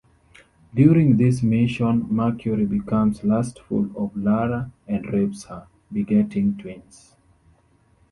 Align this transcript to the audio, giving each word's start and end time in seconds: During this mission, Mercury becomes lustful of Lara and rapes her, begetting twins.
During 0.73 1.17
this 1.17 1.43
mission, 1.43 2.07
Mercury 2.09 2.65
becomes 2.65 3.23
lustful 3.23 3.87
of 3.95 4.17
Lara 4.17 4.71
and 4.87 5.05
rapes 5.13 5.43
her, 5.43 5.67
begetting 5.93 6.57
twins. 6.57 7.13